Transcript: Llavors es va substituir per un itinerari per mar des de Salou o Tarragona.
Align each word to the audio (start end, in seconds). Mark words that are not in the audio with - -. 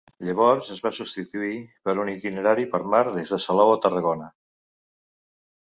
Llavors 0.27 0.69
es 0.75 0.79
va 0.85 0.91
substituir 0.99 1.59
per 1.89 1.95
un 2.05 2.11
itinerari 2.15 2.65
per 2.73 2.81
mar 2.95 3.05
des 3.19 3.35
de 3.35 3.39
Salou 3.47 3.75
o 3.75 3.79
Tarragona. 3.85 4.31